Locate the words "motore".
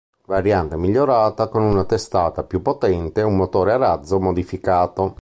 3.35-3.73